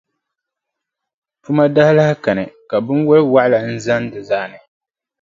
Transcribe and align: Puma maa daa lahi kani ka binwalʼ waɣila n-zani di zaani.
Puma 1.41 1.57
maa 1.65 1.73
daa 1.75 1.91
lahi 1.97 2.15
kani 2.23 2.43
ka 2.69 2.75
binwalʼ 2.85 3.25
waɣila 3.33 3.57
n-zani 3.67 4.07
di 4.13 4.21
zaani. 4.29 4.57